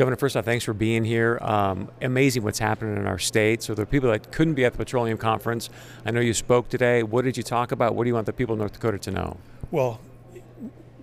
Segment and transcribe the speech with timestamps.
[0.00, 1.38] Governor, first off, thanks for being here.
[1.42, 3.62] Um, amazing what's happening in our state.
[3.62, 5.68] So, there are people that couldn't be at the petroleum conference.
[6.06, 7.02] I know you spoke today.
[7.02, 7.94] What did you talk about?
[7.94, 9.36] What do you want the people of North Dakota to know?
[9.70, 10.00] Well,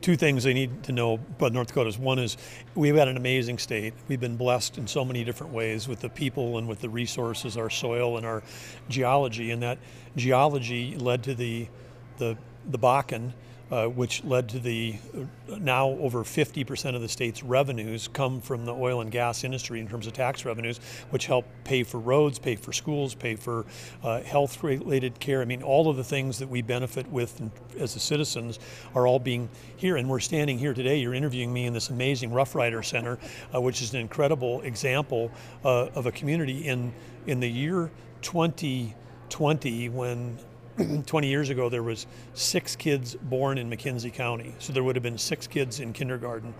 [0.00, 2.38] two things they need to know about North Dakota is one is
[2.74, 3.92] we've had an amazing state.
[4.08, 7.58] We've been blessed in so many different ways with the people and with the resources,
[7.58, 8.42] our soil and our
[8.88, 9.76] geology, and that
[10.16, 11.68] geology led to the
[12.16, 13.34] the the Bakken
[13.70, 18.64] uh, which led to the uh, now over 50% of the state's revenues come from
[18.64, 20.78] the oil and gas industry in terms of tax revenues,
[21.10, 23.66] which help pay for roads, pay for schools, pay for
[24.02, 25.42] uh, health related care.
[25.42, 27.40] I mean, all of the things that we benefit with
[27.78, 28.58] as the citizens
[28.94, 29.96] are all being here.
[29.96, 30.98] And we're standing here today.
[30.98, 33.18] You're interviewing me in this amazing Rough Rider Center,
[33.54, 35.30] uh, which is an incredible example
[35.64, 36.92] uh, of a community in,
[37.26, 37.90] in the year
[38.22, 40.38] 2020 when
[41.06, 44.54] 20 years ago, there was six kids born in McKenzie County.
[44.58, 46.54] So there would have been six kids in kindergarten.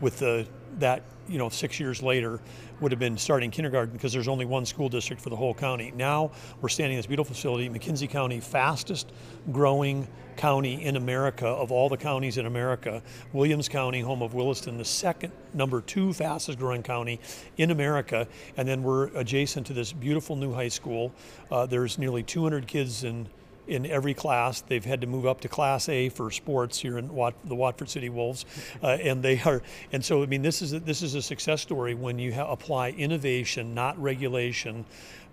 [0.00, 0.46] With the
[0.78, 2.40] that you know six years later
[2.80, 5.92] would have been starting kindergarten because there's only one school district for the whole county.
[5.94, 9.12] Now we're standing in this beautiful facility, McKenzie County, fastest
[9.52, 13.02] growing county in America of all the counties in America.
[13.32, 17.20] Williams County, home of Williston, the second number two fastest growing county
[17.58, 18.26] in America.
[18.56, 21.14] And then we're adjacent to this beautiful new high school.
[21.50, 23.28] Uh, there's nearly 200 kids in
[23.66, 24.60] in every class.
[24.60, 27.88] They've had to move up to Class A for sports here in Wat, the Watford
[27.88, 28.44] City Wolves,
[28.82, 29.62] uh, and they are.
[29.92, 32.50] And so, I mean, this is a, this is a success story when you ha-
[32.50, 34.84] apply innovation, not regulation,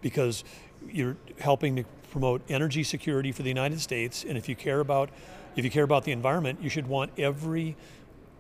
[0.02, 0.44] because
[0.88, 4.24] you're helping to promote energy security for the United States.
[4.28, 5.10] And if you care about
[5.56, 7.76] if you care about the environment, you should want every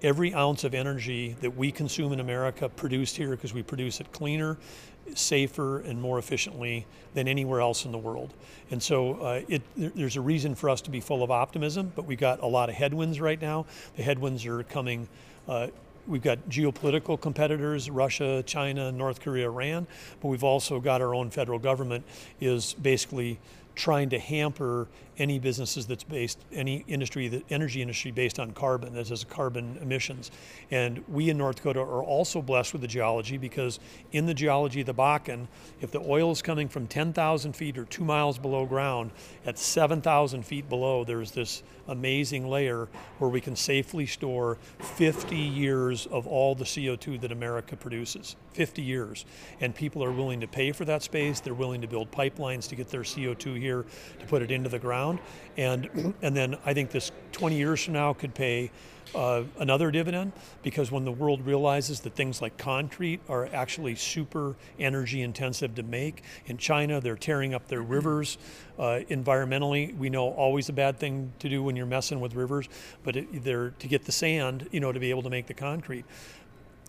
[0.02, 4.12] every ounce of energy that we consume in America produced here because we produce it
[4.12, 4.58] cleaner,
[5.16, 8.34] safer, and more efficiently than anywhere else in the world.
[8.72, 12.06] And so uh, it, there's a reason for us to be full of optimism, but
[12.06, 13.66] we've got a lot of headwinds right now.
[13.96, 15.08] The headwinds are coming.
[15.48, 15.68] Uh,
[16.08, 19.88] we've got geopolitical competitors Russia, China, North Korea, Iran,
[20.22, 22.06] but we've also got our own federal government
[22.40, 23.40] is basically
[23.80, 28.94] trying to hamper any businesses that's based any industry the energy industry based on carbon
[28.94, 30.32] that has carbon emissions.
[30.70, 33.80] And we in north dakota are also blessed with the geology because
[34.12, 35.48] in the geology of the bakken
[35.80, 39.12] if the oil is coming from 10000 feet or two miles below ground
[39.46, 42.90] at 7000 feet below there's this amazing layer
[43.20, 48.82] where we can safely store 50 years of all the co2 that america produces 50
[48.82, 49.26] years
[49.62, 52.76] and people are willing to pay for that space they're willing to build pipelines to
[52.76, 53.86] get their co2 here
[54.20, 55.20] to put it into the ground.
[55.58, 58.72] And, and then I think this 20 years from now could pay
[59.16, 64.56] uh, another dividend because when the world realizes that things like concrete are actually super
[64.78, 66.24] energy intensive to make.
[66.46, 68.38] In China, they're tearing up their rivers.
[68.78, 72.70] Uh, environmentally, we know always a bad thing to do when you're messing with rivers,
[73.04, 75.56] but it, they're to get the sand, you know, to be able to make the
[75.56, 76.06] concrete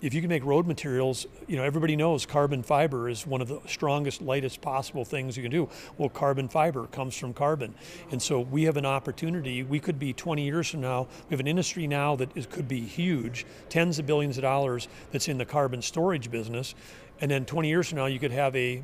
[0.03, 3.49] if you can make road materials, you know, everybody knows carbon fiber is one of
[3.49, 5.69] the strongest, lightest possible things you can do.
[5.99, 7.75] Well, carbon fiber comes from carbon.
[8.11, 9.63] And so we have an opportunity.
[9.63, 12.69] We could be 20 years from now, we have an industry now that is, could
[12.69, 16.75] be huge, tens of billions of dollars that's in the carbon storage business.
[17.21, 18.83] And then 20 years from now, you could have a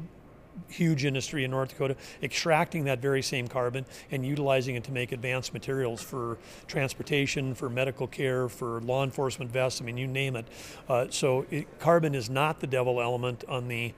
[0.68, 5.12] huge industry in North Dakota, extracting that very same carbon and utilizing it to make
[5.12, 9.80] advanced materials for transportation, for medical care, for law enforcement vests.
[9.80, 10.46] I mean, you name it.
[10.88, 13.92] Uh, so it, carbon is not the devil element on the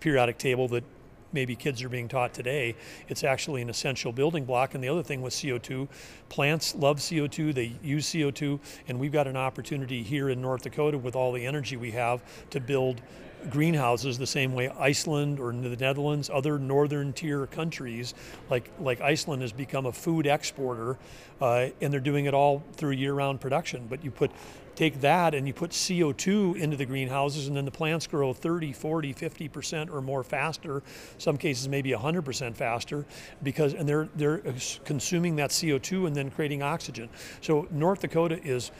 [0.00, 0.84] periodic table that
[1.32, 2.74] maybe kids are being taught today.
[3.08, 4.74] It's actually an essential building block.
[4.74, 5.88] And the other thing with CO2,
[6.28, 8.58] plants love CO2, they use CO2,
[8.88, 12.22] and we've got an opportunity here in North Dakota with all the energy we have
[12.50, 13.02] to build
[13.50, 18.14] greenhouses the same way Iceland or the Netherlands, other northern tier countries
[18.50, 20.98] like like Iceland has become a food exporter,
[21.40, 23.86] uh, and they're doing it all through year-round production.
[23.88, 24.30] But you put
[24.76, 28.72] take that and you put CO2 into the greenhouses and then the plants grow 30,
[28.72, 30.82] 40, 50% or more faster,
[31.18, 33.04] some cases maybe 100% faster
[33.42, 34.42] because and they're they're
[34.84, 37.08] consuming that CO2 and then creating oxygen.
[37.40, 38.70] So North Dakota is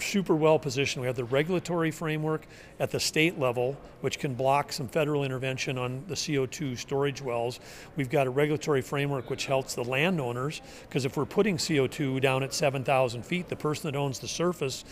[0.00, 1.00] super well positioned.
[1.00, 2.46] We have the regulatory framework
[2.78, 7.60] at the state level, which can block some federal intervention on the CO2 storage wells.
[7.96, 12.42] We've got a regulatory framework which helps the landowners, because if we're putting CO2 down
[12.42, 14.84] at 7,000 feet, the person that owns the surface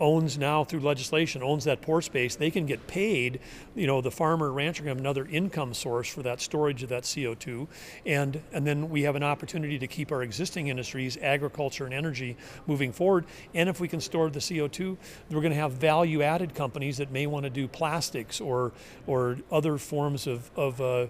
[0.00, 3.40] owns now through legislation owns that pore space they can get paid
[3.74, 7.66] you know the farmer rancher have another income source for that storage of that co2
[8.06, 12.36] and and then we have an opportunity to keep our existing industries agriculture and energy
[12.66, 13.24] moving forward.
[13.54, 14.96] And if we can store the co2
[15.30, 18.72] we're going to have value added companies that may want to do plastics or
[19.06, 21.06] or other forms of of, uh,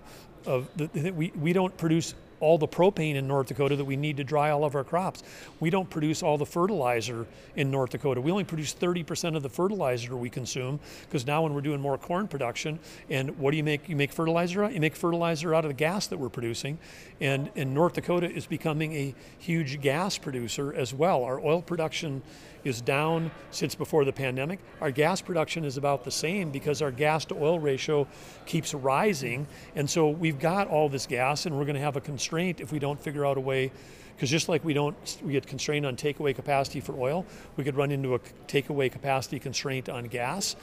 [0.47, 4.19] of the, we, we don't produce all the propane in North Dakota that we need
[4.19, 5.23] to dry all of our crops.
[5.61, 7.26] We don't produce all the fertilizer
[7.56, 8.20] in North Dakota.
[8.20, 11.96] We only produce 30% of the fertilizer we consume because now when we're doing more
[11.96, 13.88] corn production, and what do you make?
[13.88, 14.75] You make fertilizer out?
[14.75, 16.79] You make fertilizer out of the gas that we're producing.
[17.20, 21.25] And, and North Dakota is becoming a huge gas producer as well.
[21.25, 22.23] Our oil production
[22.64, 24.58] is down since before the pandemic.
[24.81, 28.08] Our gas production is about the same because our gas to oil ratio
[28.46, 29.46] keeps rising.
[29.76, 32.73] And so we've got all this gas, and we're going to have a constraint if
[32.73, 33.71] we don't figure out a way.
[34.15, 37.27] Because just like we don't, we get constrained on takeaway capacity for oil,
[37.57, 40.55] we could run into a takeaway capacity constraint on gas,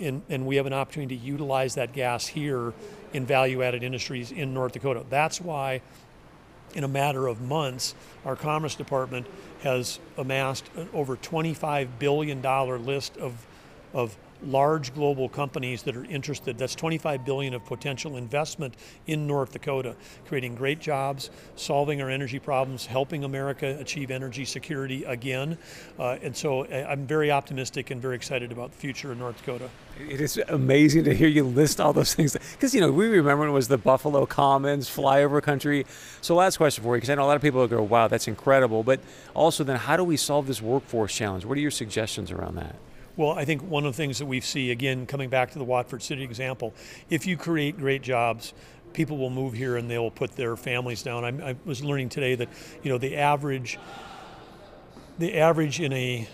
[0.00, 2.72] and, and we have an opportunity to utilize that gas here
[3.12, 5.04] in value-added industries in North Dakota.
[5.08, 5.82] That's why
[6.74, 9.26] in a matter of months, our Commerce Department
[9.62, 12.42] has amassed over $25 billion
[12.84, 13.46] list of,
[13.92, 16.58] of large global companies that are interested.
[16.58, 18.74] That's 25 billion of potential investment
[19.06, 19.96] in North Dakota,
[20.26, 25.58] creating great jobs, solving our energy problems, helping America achieve energy security again.
[25.98, 29.70] Uh, and so I'm very optimistic and very excited about the future of North Dakota.
[30.08, 33.46] It is amazing to hear you list all those things because you know we remember
[33.46, 35.84] it was the Buffalo Commons flyover country.
[36.22, 38.26] So last question for you because I know a lot of people go, "Wow, that's
[38.26, 39.00] incredible," but
[39.34, 41.44] also then how do we solve this workforce challenge?
[41.44, 42.76] What are your suggestions around that?
[43.16, 45.64] Well, I think one of the things that we see, again, coming back to the
[45.64, 46.72] Watford City example,
[47.10, 48.54] if you create great jobs,
[48.92, 51.24] people will move here and they'll put their families down.
[51.24, 52.48] I, I was learning today that,
[52.82, 53.78] you know, the average,
[55.18, 56.28] the average in a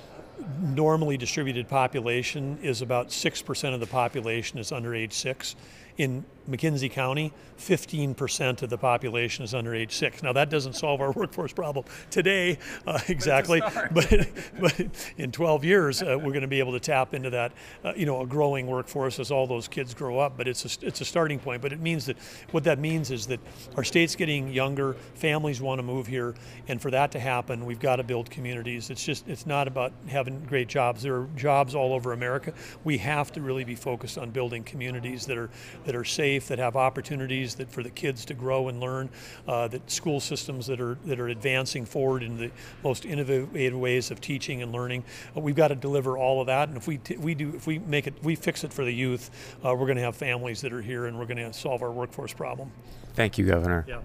[0.61, 5.57] normally distributed population is about 6% of the population is under age six.
[5.97, 10.23] In McKenzie County, 15% of the population is under age six.
[10.23, 13.61] Now that doesn't solve our workforce problem today uh, exactly,
[13.93, 14.29] but,
[14.61, 17.53] but in 12 years uh, we're going to be able to tap into that,
[17.85, 20.37] uh, you know, a growing workforce as all those kids grow up.
[20.37, 21.63] But it's a, it's a starting point.
[21.63, 22.17] But it means that
[22.51, 23.41] what that means is that
[23.77, 26.35] our state's getting younger, families want to move here,
[26.69, 28.91] and for that to happen, we've got to build communities.
[28.91, 31.03] It's just it's not about having great jobs.
[31.03, 32.53] There are jobs all over America.
[32.85, 35.51] We have to really be focused on building communities that are
[35.87, 39.09] that are safe, that have opportunities that for the kids to grow and learn,
[39.49, 42.51] uh, that school systems that are that are advancing forward in the
[42.85, 45.05] most innovative ways of teaching and learning.
[45.37, 47.79] Uh, we've got to deliver all of that, and if we we do if we
[47.79, 49.31] make it we fix it for the youth,
[49.65, 51.93] uh, we're going to have families that are here, and we're going to solve our
[51.93, 52.71] workforce problem.
[53.15, 53.87] Thank you, Governor.
[53.89, 54.01] Yeah.